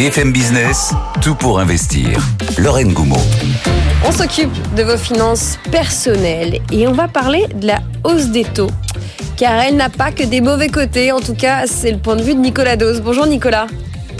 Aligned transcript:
BFM 0.00 0.32
Business, 0.32 0.94
tout 1.20 1.34
pour 1.34 1.60
investir. 1.60 2.26
Lorraine 2.56 2.94
Goumeau. 2.94 3.20
On 4.06 4.10
s'occupe 4.10 4.50
de 4.74 4.82
vos 4.82 4.96
finances 4.96 5.58
personnelles 5.70 6.58
et 6.72 6.88
on 6.88 6.92
va 6.92 7.06
parler 7.06 7.44
de 7.54 7.66
la 7.66 7.80
hausse 8.04 8.28
des 8.28 8.44
taux. 8.44 8.70
Car 9.36 9.60
elle 9.60 9.76
n'a 9.76 9.90
pas 9.90 10.10
que 10.10 10.22
des 10.22 10.40
mauvais 10.40 10.68
côtés, 10.68 11.12
en 11.12 11.20
tout 11.20 11.34
cas 11.34 11.66
c'est 11.66 11.90
le 11.92 11.98
point 11.98 12.16
de 12.16 12.22
vue 12.22 12.34
de 12.34 12.40
Nicolas 12.40 12.76
Dose. 12.76 13.02
Bonjour 13.02 13.26
Nicolas. 13.26 13.66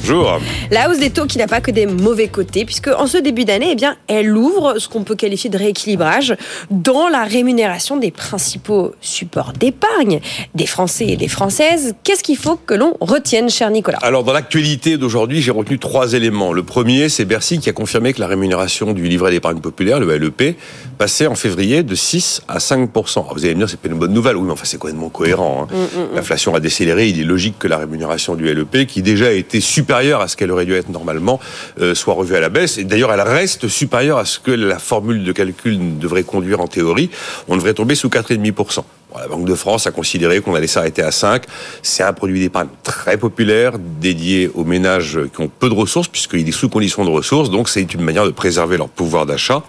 Bonjour. 0.03 0.41
La 0.71 0.89
hausse 0.89 0.99
des 0.99 1.11
taux 1.11 1.27
qui 1.27 1.37
n'a 1.37 1.47
pas 1.47 1.61
que 1.61 1.71
des 1.71 1.85
mauvais 1.85 2.29
côtés, 2.29 2.65
puisque 2.65 2.89
en 2.89 3.07
ce 3.07 3.19
début 3.19 3.45
d'année, 3.45 3.69
eh 3.73 3.75
bien, 3.75 3.97
elle 4.09 4.35
ouvre 4.35 4.79
ce 4.79 4.89
qu'on 4.89 5.05
peut 5.05 5.15
qualifier 5.15 5.51
de 5.51 5.59
rééquilibrage 5.59 6.37
dans 6.71 7.09
la 7.09 7.25
rémunération 7.25 7.97
des 7.97 8.11
principaux 8.11 8.95
supports 9.01 9.53
d'épargne 9.53 10.21
des 10.55 10.67
Français 10.67 11.07
et 11.09 11.17
des 11.17 11.29
Françaises. 11.29 11.95
Qu'est-ce 12.03 12.23
qu'il 12.23 12.39
faut 12.39 12.57
que 12.57 12.75
l'on 12.75 12.95
retienne, 13.01 13.51
cher 13.51 13.71
Nicolas? 13.71 13.99
Alors, 14.01 14.25
dans 14.25 14.33
l'actualité 14.33 14.97
d'aujourd'hui, 14.97 15.43
j'ai 15.43 15.51
retenu 15.51 15.79
trois 15.79 16.15
éléments. 16.15 16.53
Le 16.53 16.63
premier, 16.63 17.09
c'est 17.09 17.27
Bercy 17.27 17.59
qui 17.59 17.69
a 17.69 17.73
confirmé 17.73 18.15
que 18.15 18.21
la 18.21 18.27
rémunération 18.27 18.93
du 18.93 19.07
livret 19.07 19.31
d'épargne 19.33 19.61
populaire, 19.61 20.01
le 20.01 20.17
LEP, 20.17 20.57
passait 20.97 21.27
en 21.27 21.35
février 21.35 21.83
de 21.83 21.95
6 21.95 22.43
à 22.49 22.59
5 22.59 22.91
Vous 22.95 23.45
allez 23.45 23.55
me 23.55 23.61
dire, 23.61 23.69
c'est 23.69 23.81
pas 23.81 23.89
une 23.89 23.99
bonne 23.99 24.15
nouvelle. 24.15 24.37
Oui, 24.37 24.45
mais 24.47 24.53
enfin, 24.53 24.65
c'est 24.65 24.79
complètement 24.79 25.11
cohérent. 25.11 25.69
Hein. 25.71 25.75
Mm, 25.75 26.01
mm, 26.01 26.03
mm. 26.05 26.17
L'inflation 26.17 26.55
a 26.55 26.61
décéléré. 26.61 27.09
Il 27.09 27.21
est 27.21 27.25
logique 27.25 27.59
que 27.59 27.69
la 27.69 27.77
rémunération 27.77 28.35
du 28.35 28.53
LEP, 28.53 28.87
qui 28.87 29.03
déjà 29.03 29.27
a 29.27 29.33
été 29.33 29.61
super 29.61 29.90
supérieure 29.91 30.21
à 30.21 30.29
ce 30.29 30.37
qu'elle 30.37 30.53
aurait 30.53 30.67
dû 30.67 30.75
être 30.75 30.89
normalement, 30.89 31.41
euh, 31.81 31.97
soit 31.97 32.15
revue 32.15 32.37
à 32.37 32.41
la 32.41 32.49
baisse. 32.49 32.79
Et 32.79 32.85
d'ailleurs, 32.85 33.13
elle 33.13 33.21
reste 33.23 33.67
supérieure 33.67 34.19
à 34.19 34.25
ce 34.25 34.39
que 34.39 34.53
la 34.53 34.79
formule 34.79 35.25
de 35.25 35.33
calcul 35.33 35.99
devrait 35.99 36.23
conduire 36.23 36.61
en 36.61 36.69
théorie. 36.69 37.11
On 37.49 37.57
devrait 37.57 37.75
tomber 37.75 37.97
sous 37.97 38.09
4,5%. 38.09 38.85
la 39.19 39.27
Banque 39.27 39.47
de 39.47 39.55
France 39.57 39.89
a 39.89 39.91
considéré 39.91 40.43
qu'on 40.43 40.55
allait 40.55 40.69
s'arrêter 40.69 41.03
à 41.03 41.11
5. 41.11 41.43
C'est 41.83 42.05
un 42.05 42.13
produit 42.13 42.39
d'épargne 42.39 42.69
très 42.85 43.17
populaire, 43.17 43.73
dédié 43.81 44.49
aux 44.55 44.63
ménages 44.63 45.19
qui 45.35 45.41
ont 45.41 45.49
peu 45.49 45.69
de 45.69 45.75
ressources, 45.75 46.07
puisqu'il 46.07 46.49
est 46.49 46.53
sous 46.53 46.69
condition 46.69 47.05
de 47.05 47.11
ressources. 47.11 47.51
Donc, 47.51 47.69
c'est 47.69 47.93
une 47.93 48.03
manière 48.03 48.27
de 48.27 48.31
préserver 48.31 48.77
leur 48.77 48.91
pouvoir 48.91 49.27
d'achat. 49.27 49.65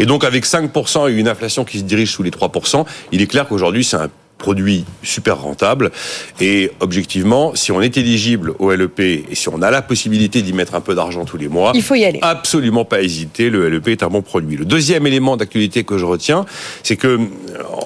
Et 0.00 0.06
donc, 0.06 0.24
avec 0.24 0.46
5% 0.46 1.08
et 1.08 1.12
une 1.12 1.28
inflation 1.28 1.64
qui 1.64 1.78
se 1.78 1.84
dirige 1.84 2.10
sous 2.10 2.24
les 2.24 2.32
3%, 2.32 2.84
il 3.12 3.22
est 3.22 3.28
clair 3.28 3.46
qu'aujourd'hui, 3.46 3.84
c'est 3.84 3.98
un 3.98 4.10
produit 4.40 4.84
super 5.04 5.40
rentable. 5.40 5.92
Et 6.40 6.72
objectivement, 6.80 7.54
si 7.54 7.70
on 7.70 7.80
est 7.80 7.96
éligible 7.96 8.54
au 8.58 8.72
LEP 8.72 8.98
et 9.00 9.24
si 9.34 9.48
on 9.48 9.62
a 9.62 9.70
la 9.70 9.82
possibilité 9.82 10.42
d'y 10.42 10.52
mettre 10.52 10.74
un 10.74 10.80
peu 10.80 10.96
d'argent 10.96 11.24
tous 11.24 11.36
les 11.36 11.46
mois, 11.48 11.70
il 11.74 11.82
faut 11.82 11.94
y 11.94 12.04
aller. 12.04 12.18
Absolument 12.22 12.84
pas 12.84 13.02
hésiter. 13.02 13.50
Le 13.50 13.68
LEP 13.68 13.88
est 13.88 14.02
un 14.02 14.08
bon 14.08 14.22
produit. 14.22 14.56
Le 14.56 14.64
deuxième 14.64 15.06
élément 15.06 15.36
d'actualité 15.36 15.84
que 15.84 15.98
je 15.98 16.04
retiens, 16.04 16.44
c'est 16.82 16.96
que 16.96 17.20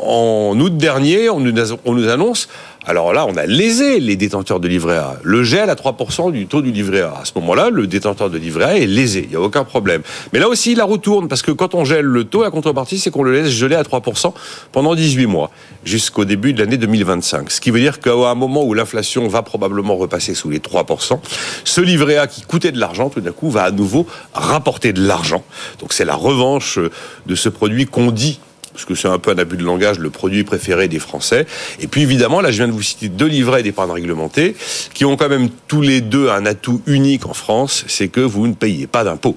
en 0.02 0.58
août 0.58 0.76
dernier, 0.76 1.28
on 1.28 1.40
nous 1.40 2.08
annonce 2.08 2.48
alors 2.86 3.14
là, 3.14 3.24
on 3.26 3.36
a 3.36 3.46
lésé 3.46 3.98
les 3.98 4.14
détenteurs 4.14 4.60
de 4.60 4.68
livret 4.68 4.96
A. 4.96 5.16
Le 5.22 5.42
gel 5.42 5.70
à 5.70 5.74
3% 5.74 6.30
du 6.32 6.46
taux 6.46 6.60
du 6.60 6.70
livret 6.70 7.00
A. 7.00 7.20
À 7.22 7.24
ce 7.24 7.32
moment-là, 7.36 7.70
le 7.70 7.86
détenteur 7.86 8.28
de 8.28 8.36
livret 8.36 8.64
A 8.64 8.76
est 8.76 8.86
lésé. 8.86 9.22
Il 9.24 9.30
n'y 9.30 9.36
a 9.36 9.40
aucun 9.40 9.64
problème. 9.64 10.02
Mais 10.32 10.38
là 10.38 10.48
aussi, 10.48 10.74
la 10.74 10.84
roue 10.84 10.98
tourne 10.98 11.26
parce 11.26 11.40
que 11.40 11.50
quand 11.50 11.74
on 11.74 11.86
gèle 11.86 12.04
le 12.04 12.24
taux, 12.24 12.42
la 12.42 12.50
contrepartie, 12.50 12.98
c'est 12.98 13.10
qu'on 13.10 13.22
le 13.22 13.32
laisse 13.32 13.50
geler 13.50 13.74
à 13.74 13.82
3% 13.82 14.34
pendant 14.70 14.94
18 14.94 15.26
mois 15.26 15.50
jusqu'au 15.84 16.26
début 16.26 16.52
de 16.52 16.60
l'année 16.60 16.76
2025. 16.76 17.50
Ce 17.50 17.60
qui 17.60 17.70
veut 17.70 17.80
dire 17.80 18.00
qu'à 18.00 18.12
un 18.12 18.34
moment 18.34 18.62
où 18.64 18.74
l'inflation 18.74 19.28
va 19.28 19.40
probablement 19.40 19.96
repasser 19.96 20.34
sous 20.34 20.50
les 20.50 20.58
3%, 20.58 21.18
ce 21.64 21.80
livret 21.80 22.18
A 22.18 22.26
qui 22.26 22.42
coûtait 22.42 22.72
de 22.72 22.78
l'argent, 22.78 23.08
tout 23.08 23.22
d'un 23.22 23.32
coup, 23.32 23.48
va 23.48 23.62
à 23.62 23.70
nouveau 23.70 24.06
rapporter 24.34 24.92
de 24.92 25.00
l'argent. 25.00 25.42
Donc 25.80 25.94
c'est 25.94 26.04
la 26.04 26.16
revanche 26.16 26.78
de 27.26 27.34
ce 27.34 27.48
produit 27.48 27.86
qu'on 27.86 28.10
dit 28.10 28.40
parce 28.74 28.84
que 28.84 28.94
c'est 28.94 29.08
un 29.08 29.18
peu 29.18 29.30
un 29.30 29.38
abus 29.38 29.56
de 29.56 29.62
langage, 29.62 29.98
le 29.98 30.10
produit 30.10 30.44
préféré 30.44 30.88
des 30.88 30.98
Français. 30.98 31.46
Et 31.80 31.86
puis 31.86 32.02
évidemment, 32.02 32.40
là 32.40 32.50
je 32.50 32.56
viens 32.56 32.66
de 32.66 32.72
vous 32.72 32.82
citer 32.82 33.08
deux 33.08 33.26
livrets 33.26 33.62
d'épargne 33.62 33.92
réglementée 33.92 34.56
qui 34.92 35.04
ont 35.04 35.16
quand 35.16 35.28
même 35.28 35.48
tous 35.68 35.80
les 35.80 36.00
deux 36.00 36.28
un 36.28 36.44
atout 36.44 36.82
unique 36.86 37.26
en 37.26 37.34
France, 37.34 37.84
c'est 37.88 38.08
que 38.08 38.20
vous 38.20 38.46
ne 38.46 38.54
payez 38.54 38.86
pas 38.86 39.04
d'impôts. 39.04 39.36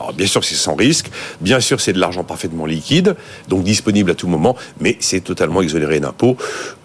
Alors 0.00 0.12
bien 0.12 0.26
sûr 0.26 0.44
c'est 0.44 0.54
sans 0.54 0.76
risque, 0.76 1.10
bien 1.40 1.60
sûr 1.60 1.80
c'est 1.80 1.92
de 1.92 1.98
l'argent 1.98 2.24
parfaitement 2.24 2.64
liquide, 2.64 3.16
donc 3.48 3.64
disponible 3.64 4.12
à 4.12 4.14
tout 4.14 4.28
moment, 4.28 4.56
mais 4.80 4.96
c'est 5.00 5.20
totalement 5.20 5.62
exonéré 5.62 6.00
d'impôts. 6.00 6.36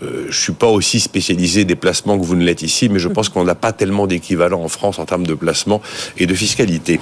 Euh, 0.04 0.26
je 0.30 0.40
suis 0.40 0.54
pas 0.54 0.68
aussi 0.68 1.00
spécialisé 1.00 1.66
des 1.66 1.76
placements 1.76 2.18
que 2.18 2.26
vous 2.26 2.36
ne 2.36 2.44
l'êtes 2.44 2.64
ici, 2.64 2.90
mais 2.90 3.00
je 3.00 3.08
pense 3.08 3.30
qu'on 3.30 3.44
n'a 3.44 3.56
pas 3.56 3.74
tellement 3.74 4.08
d'équivalent 4.08 4.62
en 4.64 4.68
France 4.68 4.98
en 4.98 5.06
termes 5.06 5.28
de 5.28 5.36
placement 5.36 5.82
et 6.18 6.26
de 6.26 6.34
fiscalité. 6.34 7.00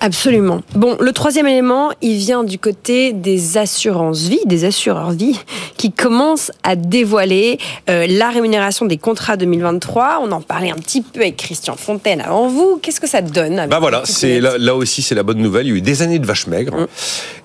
Absolument. 0.00 0.60
Bon, 0.74 0.96
le 1.00 1.12
troisième 1.12 1.46
élément, 1.46 1.90
il 2.02 2.16
vient 2.18 2.44
du 2.44 2.58
côté 2.58 3.12
des 3.12 3.56
assurances 3.56 4.22
vie, 4.22 4.40
des 4.44 4.64
assureurs 4.64 5.12
vie, 5.12 5.38
qui 5.78 5.92
commencent 5.92 6.52
à 6.62 6.76
dévoiler 6.76 7.58
euh, 7.88 8.06
la 8.08 8.30
rémunération 8.30 8.86
des 8.86 8.98
contrats 8.98 9.36
2023. 9.36 10.20
On 10.22 10.30
en 10.32 10.40
parlait 10.40 10.70
un 10.70 10.76
petit 10.76 11.00
peu 11.00 11.20
avec 11.20 11.36
Christian 11.36 11.76
Fontaine 11.76 12.20
avant 12.20 12.48
vous. 12.48 12.78
Qu'est-ce 12.82 13.00
que 13.00 13.08
ça 13.08 13.22
donne 13.22 13.66
Bah 13.70 13.78
voilà, 13.80 14.02
c'est 14.04 14.40
là, 14.40 14.74
aussi 14.74 15.00
c'est 15.00 15.14
la 15.14 15.22
bonne 15.22 15.38
nouvelle. 15.38 15.66
Il 15.66 15.70
y 15.70 15.72
a 15.72 15.76
eu 15.76 15.80
des 15.80 16.02
années 16.02 16.18
de 16.18 16.26
vaches 16.26 16.48
maigres, 16.48 16.76
mm. 16.76 16.86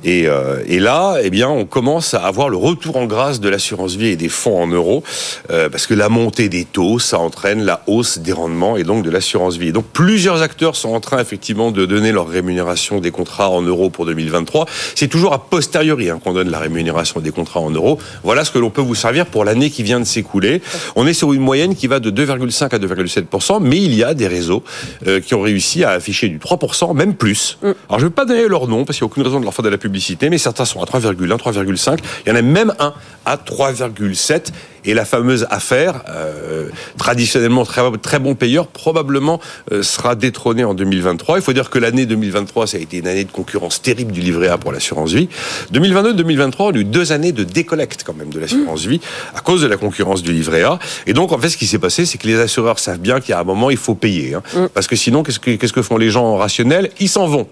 et, 0.03 0.27
euh, 0.27 0.61
et, 0.67 0.79
là, 0.79 1.17
eh 1.23 1.29
bien, 1.29 1.47
on 1.49 1.65
commence 1.65 2.13
à 2.13 2.25
avoir 2.25 2.49
le 2.49 2.57
retour 2.57 2.97
en 2.97 3.05
grâce 3.05 3.39
de 3.39 3.47
l'assurance 3.47 3.95
vie 3.95 4.07
et 4.07 4.15
des 4.17 4.29
fonds 4.29 4.61
en 4.61 4.67
euros, 4.67 5.03
euh, 5.49 5.69
parce 5.69 5.87
que 5.87 5.93
la 5.93 6.09
montée 6.09 6.49
des 6.49 6.65
taux, 6.65 6.99
ça 6.99 7.19
entraîne 7.19 7.63
la 7.63 7.83
hausse 7.87 8.17
des 8.17 8.33
rendements 8.33 8.75
et 8.75 8.83
donc 8.83 9.03
de 9.03 9.09
l'assurance 9.09 9.55
vie. 9.55 9.69
Et 9.69 9.71
donc 9.71 9.85
plusieurs 9.93 10.41
acteurs 10.41 10.75
sont 10.75 10.93
en 10.93 10.99
train 10.99 11.19
effectivement 11.19 11.71
de 11.71 11.85
donner 11.85 12.11
leur 12.11 12.27
rémunération 12.27 12.48
rémunération 12.49 12.99
des 12.99 13.11
contrats 13.11 13.49
en 13.49 13.61
euros 13.61 13.91
pour 13.91 14.07
2023. 14.07 14.65
C'est 14.95 15.07
toujours 15.07 15.33
à 15.33 15.49
posteriori 15.49 16.09
hein, 16.09 16.19
qu'on 16.21 16.33
donne 16.33 16.49
la 16.49 16.57
rémunération 16.57 17.19
des 17.19 17.31
contrats 17.31 17.59
en 17.59 17.69
euros. 17.69 17.99
Voilà 18.23 18.43
ce 18.43 18.49
que 18.51 18.57
l'on 18.57 18.71
peut 18.71 18.81
vous 18.81 18.95
servir 18.95 19.27
pour 19.27 19.45
l'année 19.45 19.69
qui 19.69 19.83
vient 19.83 19.99
de 19.99 20.05
s'écouler. 20.05 20.61
On 20.95 21.05
est 21.05 21.13
sur 21.13 21.31
une 21.31 21.41
moyenne 21.41 21.75
qui 21.75 21.85
va 21.85 21.99
de 21.99 22.09
2,5 22.09 22.73
à 22.73 22.79
2,7%, 22.79 23.59
mais 23.61 23.77
il 23.77 23.93
y 23.93 24.03
a 24.03 24.15
des 24.15 24.27
réseaux 24.27 24.63
euh, 25.05 25.19
qui 25.19 25.35
ont 25.35 25.41
réussi 25.41 25.83
à 25.83 25.91
afficher 25.91 26.27
du 26.27 26.39
3%, 26.39 26.95
même 26.95 27.13
plus. 27.13 27.59
Mm. 27.61 27.67
Alors 27.87 27.99
je 27.99 28.05
ne 28.05 28.09
vais 28.09 28.15
pas 28.15 28.25
donner 28.25 28.47
leur 28.47 28.67
nom 28.67 28.83
parce 28.83 28.97
qu'il 28.97 29.05
n'y 29.05 29.09
a 29.09 29.11
aucune 29.11 29.23
raison 29.23 29.39
de 29.39 29.45
leur 29.45 29.53
faire 29.53 29.63
de 29.63 29.69
la 29.69 29.77
publicité, 29.77 30.31
mais 30.31 30.39
certains 30.39 30.65
sont 30.65 30.81
à 30.81 30.85
3,1, 30.85 31.15
3,5. 31.37 31.99
Il 32.25 32.29
y 32.29 32.31
en 32.31 32.35
a 32.35 32.41
même 32.41 32.73
un 32.79 32.93
à 33.29 33.37
3,7 33.37 34.51
et 34.85 34.93
la 34.93 35.05
fameuse 35.05 35.45
affaire, 35.51 36.03
euh, 36.09 36.69
traditionnellement 36.97 37.63
très, 37.63 37.81
très 38.01 38.17
bon 38.17 38.33
payeur, 38.33 38.65
probablement 38.67 39.39
euh, 39.71 39.83
sera 39.83 40.15
détrônée 40.15 40.63
en 40.63 40.73
2023. 40.73 41.37
Il 41.37 41.43
faut 41.43 41.53
dire 41.53 41.69
que 41.69 41.77
l'année 41.77 42.05
2023, 42.05 42.65
ça 42.65 42.77
a 42.77 42.79
été 42.79 42.97
une 42.97 43.07
année 43.07 43.25
de 43.25 43.31
concurrence 43.31 43.81
terrible 43.81 44.11
du 44.11 44.21
livret 44.21 44.47
A 44.47 44.57
pour 44.57 44.71
l'assurance 44.71 45.11
vie. 45.11 45.29
2022-2023, 45.73 46.55
on 46.59 46.71
a 46.71 46.77
eu 46.77 46.85
deux 46.85 47.11
années 47.11 47.31
de 47.31 47.43
décollecte 47.43 48.03
quand 48.03 48.15
même 48.15 48.29
de 48.29 48.39
l'assurance 48.39 48.85
vie 48.85 49.01
à 49.35 49.41
cause 49.41 49.61
de 49.61 49.67
la 49.67 49.77
concurrence 49.77 50.23
du 50.23 50.33
livret 50.33 50.63
A. 50.63 50.79
Et 51.05 51.13
donc, 51.13 51.31
en 51.33 51.37
fait, 51.37 51.49
ce 51.49 51.57
qui 51.57 51.67
s'est 51.67 51.79
passé, 51.79 52.05
c'est 52.05 52.17
que 52.17 52.27
les 52.27 52.39
assureurs 52.39 52.79
savent 52.79 52.99
bien 52.99 53.19
qu'il 53.19 53.31
y 53.31 53.33
a 53.33 53.39
un 53.39 53.43
moment, 53.43 53.69
il 53.69 53.77
faut 53.77 53.95
payer. 53.95 54.33
Hein. 54.33 54.43
Mm. 54.55 54.67
Parce 54.73 54.87
que 54.87 54.95
sinon, 54.95 55.23
qu'est-ce 55.23 55.39
que, 55.39 55.51
qu'est-ce 55.51 55.73
que 55.73 55.81
font 55.81 55.97
les 55.97 56.09
gens 56.09 56.37
rationnels 56.37 56.89
Ils 56.99 57.09
s'en 57.09 57.27
vont. 57.27 57.47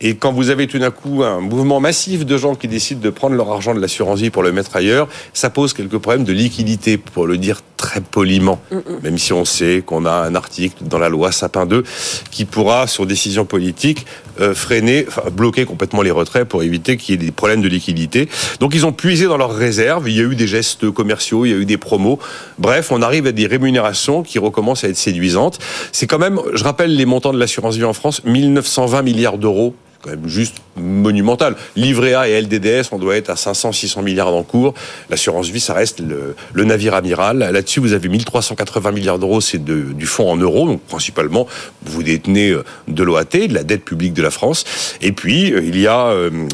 Et 0.00 0.14
quand 0.14 0.32
vous 0.32 0.50
avez 0.50 0.68
tout 0.68 0.78
d'un 0.78 0.92
coup 0.92 1.24
un 1.24 1.40
mouvement 1.40 1.80
massif 1.80 2.24
de 2.24 2.36
gens 2.36 2.54
qui 2.54 2.68
décident 2.68 3.00
de 3.00 3.10
prendre 3.10 3.34
leur 3.34 3.50
argent 3.50 3.74
de 3.74 3.80
l'assurance 3.80 4.20
vie 4.20 4.30
pour 4.30 4.44
le 4.44 4.52
mettre 4.52 4.76
ailleurs, 4.76 5.07
ça 5.32 5.50
pose 5.50 5.72
quelques 5.72 5.98
problèmes 5.98 6.24
de 6.24 6.32
liquidité, 6.32 6.98
pour 6.98 7.26
le 7.26 7.38
dire 7.38 7.60
très 7.76 8.00
poliment. 8.00 8.60
Mm, 8.70 8.76
mm. 8.76 8.82
Même 9.02 9.18
si 9.18 9.32
on 9.32 9.44
sait 9.44 9.82
qu'on 9.86 10.04
a 10.04 10.12
un 10.12 10.34
article 10.34 10.84
dans 10.84 10.98
la 10.98 11.08
loi 11.08 11.32
Sapin 11.32 11.64
2 11.64 11.84
qui 12.30 12.44
pourra, 12.44 12.86
sur 12.86 13.06
décision 13.06 13.44
politique, 13.44 14.04
euh, 14.40 14.54
freiner, 14.54 15.06
bloquer 15.32 15.64
complètement 15.64 16.02
les 16.02 16.10
retraits 16.10 16.46
pour 16.46 16.62
éviter 16.62 16.96
qu'il 16.96 17.14
y 17.14 17.22
ait 17.22 17.26
des 17.26 17.32
problèmes 17.32 17.62
de 17.62 17.68
liquidité. 17.68 18.28
Donc 18.60 18.74
ils 18.74 18.84
ont 18.84 18.92
puisé 18.92 19.26
dans 19.26 19.36
leurs 19.36 19.54
réserves. 19.54 20.08
Il 20.08 20.16
y 20.16 20.20
a 20.20 20.24
eu 20.24 20.34
des 20.34 20.46
gestes 20.46 20.90
commerciaux, 20.90 21.46
il 21.46 21.50
y 21.50 21.54
a 21.54 21.56
eu 21.56 21.64
des 21.64 21.78
promos. 21.78 22.18
Bref, 22.58 22.90
on 22.90 23.00
arrive 23.00 23.26
à 23.26 23.32
des 23.32 23.46
rémunérations 23.46 24.22
qui 24.22 24.38
recommencent 24.38 24.84
à 24.84 24.88
être 24.88 24.96
séduisantes. 24.96 25.58
C'est 25.92 26.06
quand 26.06 26.18
même, 26.18 26.40
je 26.54 26.64
rappelle 26.64 26.94
les 26.94 27.06
montants 27.06 27.32
de 27.32 27.38
l'assurance 27.38 27.76
vie 27.76 27.84
en 27.84 27.92
France, 27.92 28.24
1920 28.24 29.02
milliards 29.02 29.38
d'euros 29.38 29.74
quand 30.02 30.10
même 30.10 30.28
juste 30.28 30.56
monumental. 30.76 31.56
Livret 31.76 32.14
A 32.14 32.28
et 32.28 32.40
LDDS, 32.40 32.88
on 32.92 32.98
doit 32.98 33.16
être 33.16 33.30
à 33.30 33.36
500, 33.36 33.72
600 33.72 34.02
milliards 34.02 34.30
d'encours. 34.30 34.74
L'assurance 35.10 35.48
vie, 35.48 35.60
ça 35.60 35.74
reste 35.74 36.00
le, 36.00 36.64
navire 36.64 36.94
amiral. 36.94 37.38
Là-dessus, 37.38 37.80
vous 37.80 37.94
avez 37.94 38.08
1380 38.08 38.92
milliards 38.92 39.18
d'euros, 39.18 39.40
c'est 39.40 39.62
du 39.62 40.06
fonds 40.06 40.30
en 40.30 40.36
euros. 40.36 40.66
Donc, 40.66 40.82
principalement, 40.82 41.46
vous 41.84 42.02
détenez 42.02 42.50
euh, 42.50 42.64
de 42.86 43.02
l'OAT, 43.02 43.24
de 43.24 43.54
la 43.54 43.64
dette 43.64 43.84
publique 43.84 44.14
de 44.14 44.22
la 44.22 44.30
France. 44.30 44.64
Et 45.00 45.12
puis, 45.12 45.52
euh, 45.52 45.62
il 45.64 45.78
y 45.80 45.86
a 45.86 46.12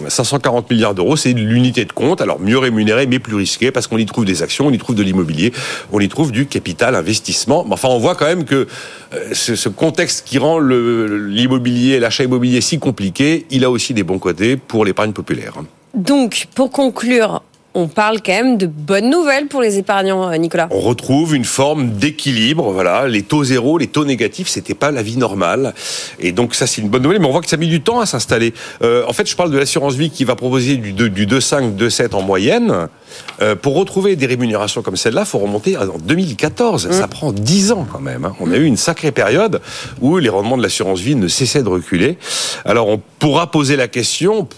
540 0.09 0.65
euh, 0.65 0.75
milliards 0.75 0.95
d'euros, 0.95 1.17
c'est 1.17 1.33
l'unité 1.33 1.85
de 1.85 1.93
compte. 1.93 2.21
Alors, 2.21 2.41
mieux 2.41 2.59
rémunéré, 2.59 3.07
mais 3.07 3.19
plus 3.19 3.37
risqué, 3.37 3.71
parce 3.71 3.87
qu'on 3.87 3.99
y 3.99 4.07
trouve 4.07 4.25
des 4.25 4.43
actions, 4.43 4.69
on 4.69 4.71
y 4.71 4.79
trouve 4.79 4.97
de 4.97 5.03
l'immobilier, 5.03 5.53
on 5.93 6.01
y 6.01 6.09
trouve 6.09 6.33
du 6.33 6.47
capital 6.47 6.95
investissement. 6.95 7.65
Mais 7.67 7.75
enfin, 7.75 7.89
on 7.89 7.99
voit 7.99 8.15
quand 8.15 8.27
même 8.27 8.45
que 8.45 8.67
ce 9.33 9.69
contexte 9.69 10.27
qui 10.27 10.39
rend 10.39 10.59
l'immobilier, 10.59 12.01
l'achat 12.01 12.25
immobilier 12.25 12.61
si 12.61 12.79
compliqué, 12.79 13.44
il 13.51 13.65
a 13.65 13.71
aussi 13.71 13.95
des 13.95 14.03
bons 14.03 14.19
côtés 14.19 14.57
pour 14.57 14.85
l'épargne 14.85 15.13
populaire. 15.13 15.55
Donc, 15.95 16.49
pour 16.55 16.71
conclure, 16.71 17.43
on 17.75 17.89
parle 17.89 18.23
quand 18.23 18.33
même 18.33 18.57
de 18.57 18.67
bonnes 18.67 19.11
nouvelles 19.11 19.49
pour 19.49 19.61
les 19.61 19.79
épargnants, 19.79 20.31
euh, 20.31 20.37
Nicolas. 20.37 20.69
On 20.71 20.81
retrouve 20.81 21.35
une 21.35 21.45
forme 21.45 21.91
d'équilibre. 21.91 22.73
Voilà, 22.73 23.09
les 23.09 23.23
taux 23.23 23.45
zéro, 23.45 23.79
les 23.79 23.89
taux 23.89 24.05
négatifs, 24.05 24.49
c'était 24.49 24.75
pas 24.75 24.91
la 24.91 25.03
vie 25.03 25.17
normale. 25.17 25.75
Et 26.21 26.33
donc 26.33 26.55
ça, 26.55 26.67
c'est 26.67 26.81
une 26.81 26.89
bonne 26.89 27.03
nouvelle. 27.03 27.21
Mais 27.21 27.27
on 27.27 27.33
voit 27.33 27.41
que 27.41 27.49
ça 27.49 27.57
a 27.57 27.59
mis 27.59 27.69
du 27.69 27.83
temps 27.83 28.01
à 28.01 28.07
s'installer. 28.07 28.55
Euh, 28.83 29.05
en 29.09 29.13
fait, 29.13 29.29
je 29.29 29.35
parle 29.35 29.51
de 29.51 29.59
l'assurance 29.59 29.95
vie 29.95 30.11
qui 30.11 30.25
va 30.25 30.37
proposer 30.37 30.77
du, 30.77 30.93
du 30.93 31.27
2,5, 31.27 31.77
2,7 31.77 32.15
en 32.15 32.23
moyenne. 32.23 32.89
Euh, 33.41 33.57
pour 33.57 33.77
retrouver 33.77 34.17
des 34.17 34.27
rémunérations 34.27 34.83
comme 34.83 34.97
celle-là, 34.97 35.23
il 35.23 35.27
faut 35.27 35.39
remonter 35.39 35.77
en 35.77 35.99
2014. 35.99 36.91
Ça 36.91 37.07
mm. 37.07 37.11
prend 37.11 37.33
10 37.33 37.73
ans 37.73 37.87
quand 37.91 38.01
même. 38.01 38.25
Hein. 38.25 38.35
On 38.41 38.51
a 38.53 38.57
eu 38.57 38.65
une 38.65 38.77
sacrée 38.77 39.13
période 39.13 39.61
où 40.01 40.19
les 40.19 40.29
rendements 40.29 40.57
de 40.57 40.63
l'assurance 40.63 41.01
vie 41.01 41.17
ne 41.17 41.29
cessaient 41.29 41.63
de 41.63 41.69
reculer. 41.69 42.19
Alors 42.65 42.89
on 42.89 43.01
pourra 43.19 43.51
poser 43.51 43.77
la 43.77 43.89
question, 43.89 44.49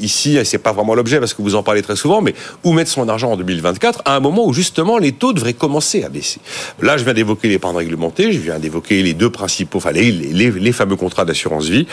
ici, 0.00 0.38
c'est 0.44 0.58
pas 0.58 0.72
vraiment 0.72 0.94
l'objet 0.94 1.18
parce 1.18 1.34
que 1.34 1.42
vous 1.42 1.54
en 1.54 1.62
parlez 1.62 1.82
très 1.82 1.96
souvent, 1.96 2.20
mais 2.20 2.34
où 2.64 2.72
mettre 2.72 2.90
son 2.90 3.08
argent 3.08 3.32
en 3.32 3.36
2024 3.36 4.02
à 4.04 4.16
un 4.16 4.20
moment 4.20 4.46
où 4.46 4.52
justement 4.52 4.98
les 4.98 5.12
taux 5.12 5.32
devraient 5.32 5.52
commencer 5.52 6.04
à 6.04 6.08
baisser. 6.08 6.40
Là, 6.80 6.96
je 6.96 7.04
viens 7.04 7.14
d'évoquer 7.14 7.48
l'épargne 7.48 7.76
réglementée, 7.76 8.32
je 8.32 8.38
viens 8.38 8.58
d'évoquer 8.58 9.02
les 9.02 9.14
deux 9.14 9.30
principaux, 9.30 9.78
enfin 9.78 9.92
les, 9.92 10.10
les, 10.10 10.72
fameux 10.72 10.96
contrats 10.96 11.24
d'assurance 11.24 11.66
vie. 11.66 11.86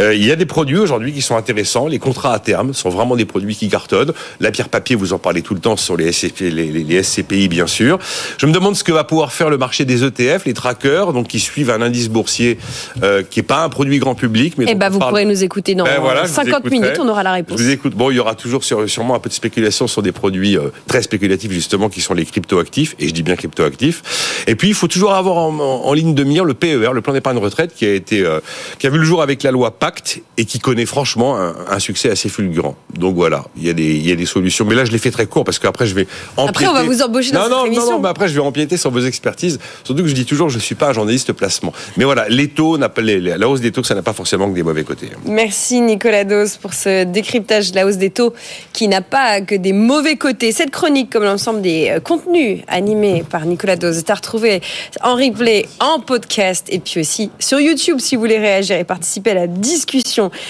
Euh, 0.00 0.14
il 0.14 0.24
y 0.24 0.32
a 0.32 0.36
des 0.36 0.46
produits 0.46 0.78
aujourd'hui 0.78 1.12
qui 1.12 1.22
sont 1.22 1.36
intéressants. 1.36 1.86
Les 1.86 1.98
contrats 1.98 2.32
à 2.32 2.38
terme 2.38 2.72
sont 2.72 2.88
vraiment 2.88 3.16
des 3.16 3.24
produits 3.24 3.54
qui 3.54 3.68
cartonnent. 3.68 4.12
La 4.40 4.50
pierre 4.50 4.68
papier, 4.68 4.96
vous 4.96 5.12
en 5.12 5.18
parlez 5.18 5.42
tout 5.42 5.54
le 5.54 5.60
temps 5.60 5.76
sur 5.76 5.96
les, 5.96 6.10
les, 6.40 7.02
SCPI, 7.02 7.48
bien 7.48 7.66
sûr. 7.66 7.98
Je 8.38 8.46
me 8.46 8.52
demande 8.52 8.76
ce 8.76 8.84
que 8.84 8.92
va 8.92 9.04
pouvoir 9.04 9.32
faire 9.32 9.50
le 9.50 9.58
marché 9.58 9.84
des 9.84 10.04
ETF, 10.04 10.46
les 10.46 10.54
trackers, 10.54 11.12
donc 11.12 11.28
qui 11.28 11.40
suivent 11.40 11.70
un 11.70 11.82
indice 11.82 12.08
boursier 12.08 12.58
euh, 13.02 13.22
qui 13.22 13.40
est 13.40 13.44
pas 13.44 13.64
un 13.64 13.68
produit 13.68 13.98
grand 13.98 14.14
public, 14.14 14.54
mais 14.58 14.66
eh 14.68 14.74
ben, 14.74 14.88
vous 14.88 14.98
pourrez 14.98 15.24
nous 15.24 15.44
écouter 15.44 15.74
dans 15.74 15.84
50 15.84 16.64
ben 16.64 16.70
minutes. 16.70 16.98
On 17.00 17.08
aura 17.08 17.22
la 17.22 17.32
réponse. 17.32 17.43
Je 17.48 17.54
vous 17.54 17.70
écoute. 17.70 17.94
Bon, 17.94 18.10
il 18.10 18.16
y 18.16 18.20
aura 18.20 18.34
toujours 18.34 18.62
sûrement 18.64 19.14
un 19.14 19.18
peu 19.18 19.28
de 19.28 19.34
spéculation 19.34 19.86
sur 19.86 20.02
des 20.02 20.12
produits 20.12 20.56
euh, 20.56 20.70
très 20.86 21.02
spéculatifs, 21.02 21.50
justement, 21.50 21.88
qui 21.88 22.00
sont 22.00 22.14
les 22.14 22.24
cryptoactifs. 22.24 22.94
Et 22.98 23.08
je 23.08 23.14
dis 23.14 23.22
bien 23.22 23.36
cryptoactifs. 23.36 24.44
Et 24.46 24.54
puis, 24.54 24.68
il 24.68 24.74
faut 24.74 24.88
toujours 24.88 25.14
avoir 25.14 25.36
en, 25.36 25.92
ligne 25.94 26.14
de 26.14 26.24
mire 26.24 26.44
le 26.44 26.54
PER, 26.54 26.92
le 26.92 27.00
plan 27.00 27.12
d'épargne 27.12 27.38
retraite, 27.38 27.74
qui 27.74 27.86
a 27.86 27.92
été, 27.92 28.20
euh, 28.22 28.40
qui 28.78 28.86
a 28.86 28.90
vu 28.90 28.98
le 28.98 29.04
jour 29.04 29.22
avec 29.22 29.42
la 29.42 29.50
loi 29.50 29.78
Pacte 29.78 30.20
et 30.36 30.44
qui 30.44 30.58
connaît 30.58 30.86
franchement 30.86 31.36
un, 31.36 31.78
succès 31.78 32.10
assez 32.10 32.28
fulgurant. 32.28 32.76
Donc 32.98 33.14
voilà, 33.14 33.44
il 33.56 33.64
y 33.64 33.70
a 33.70 33.72
des, 33.72 33.94
il 33.94 34.06
y 34.06 34.12
a 34.12 34.16
des 34.16 34.26
solutions. 34.26 34.64
Mais 34.64 34.74
là, 34.74 34.84
je 34.84 34.92
l'ai 34.92 34.98
fait 34.98 35.10
très 35.10 35.26
court 35.26 35.44
parce 35.44 35.58
qu'après, 35.58 35.86
je 35.86 35.94
vais 35.94 36.06
empiéter. 36.36 36.64
Après, 36.64 36.66
on 36.66 36.72
va 36.72 36.82
vous 36.82 37.02
embaucher 37.02 37.32
dans 37.32 37.48
non, 37.48 37.64
cette 37.64 37.74
non, 37.74 37.90
Non, 37.92 37.98
mais 38.00 38.08
après, 38.08 38.28
je 38.28 38.34
vais 38.34 38.40
empiéter 38.40 38.76
sur 38.76 38.90
vos 38.90 39.00
expertises. 39.00 39.58
Surtout 39.84 40.02
que 40.02 40.08
je 40.08 40.14
dis 40.14 40.24
toujours, 40.24 40.48
je 40.48 40.58
suis 40.58 40.74
pas 40.74 40.88
un 40.88 40.92
journaliste 40.92 41.32
placement. 41.32 41.72
Mais 41.96 42.04
voilà, 42.04 42.28
les 42.28 42.48
taux, 42.48 42.76
la 42.78 43.48
hausse 43.48 43.60
des 43.60 43.72
taux, 43.72 43.84
ça 43.84 43.94
n'a 43.94 44.02
pas 44.02 44.12
forcément 44.12 44.48
que 44.48 44.54
des 44.54 44.62
mauvais 44.62 44.84
côtés. 44.84 45.10
Merci 45.26 45.80
Nicolas 45.80 46.24
Dos 46.24 46.58
pour 46.60 46.74
ce 46.74 47.04
décryptage 47.34 47.72
de 47.72 47.76
la 47.76 47.86
hausse 47.86 47.96
des 47.96 48.10
taux 48.10 48.32
qui 48.72 48.86
n'a 48.86 49.00
pas 49.00 49.40
que 49.40 49.54
des 49.56 49.72
mauvais 49.72 50.16
côtés. 50.16 50.52
Cette 50.52 50.70
chronique, 50.70 51.10
comme 51.10 51.24
l'ensemble 51.24 51.62
des 51.62 51.88
euh, 51.90 52.00
contenus 52.00 52.60
animés 52.68 53.24
par 53.28 53.44
Nicolas 53.44 53.76
Dose, 53.76 53.98
est 53.98 54.10
à 54.10 54.14
retrouver 54.14 54.60
en 55.02 55.16
replay, 55.16 55.66
en 55.80 55.98
podcast 55.98 56.68
et 56.70 56.78
puis 56.78 57.00
aussi 57.00 57.30
sur 57.40 57.58
YouTube 57.58 57.98
si 57.98 58.14
vous 58.14 58.20
voulez 58.20 58.38
réagir 58.38 58.76
et 58.76 58.84
participer 58.84 59.32
à 59.32 59.34
la 59.34 59.46
discussion. 59.48 60.30